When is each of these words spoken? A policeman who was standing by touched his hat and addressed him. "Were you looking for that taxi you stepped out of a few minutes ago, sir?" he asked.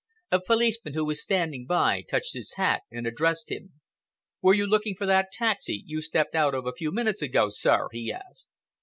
A 0.31 0.39
policeman 0.41 0.95
who 0.95 1.05
was 1.05 1.21
standing 1.21 1.67
by 1.67 2.01
touched 2.01 2.33
his 2.33 2.53
hat 2.55 2.81
and 2.89 3.05
addressed 3.05 3.51
him. 3.51 3.73
"Were 4.41 4.55
you 4.55 4.65
looking 4.65 4.95
for 4.95 5.05
that 5.05 5.31
taxi 5.31 5.83
you 5.85 6.01
stepped 6.01 6.33
out 6.33 6.55
of 6.55 6.65
a 6.65 6.73
few 6.73 6.91
minutes 6.91 7.21
ago, 7.21 7.49
sir?" 7.49 7.87
he 7.91 8.11
asked. 8.11 8.47